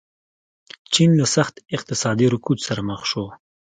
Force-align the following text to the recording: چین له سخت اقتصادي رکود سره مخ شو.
چین 0.93 1.09
له 1.19 1.25
سخت 1.35 1.55
اقتصادي 1.75 2.27
رکود 2.33 2.59
سره 2.67 2.81
مخ 2.89 3.01
شو. 3.11 3.25